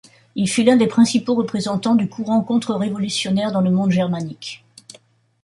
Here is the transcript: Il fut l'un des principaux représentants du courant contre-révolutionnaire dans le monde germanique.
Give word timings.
Il 0.33 0.49
fut 0.49 0.63
l'un 0.63 0.77
des 0.77 0.87
principaux 0.87 1.35
représentants 1.35 1.93
du 1.93 2.09
courant 2.09 2.41
contre-révolutionnaire 2.41 3.51
dans 3.51 3.61
le 3.61 3.69
monde 3.69 3.91
germanique. 3.91 4.65